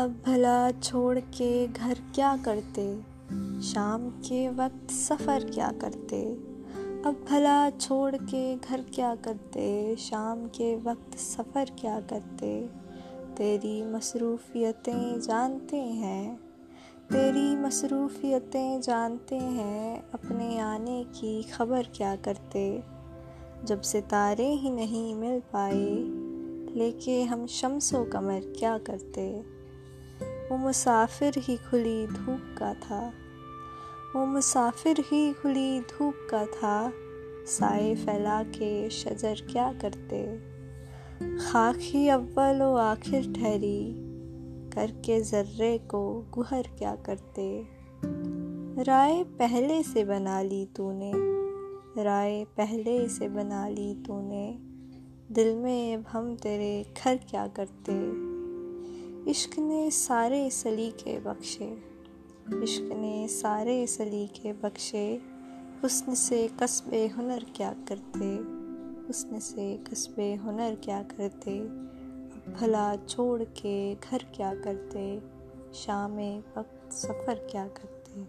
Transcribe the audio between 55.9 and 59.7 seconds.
अब हम तेरे घर क्या करते? इश्क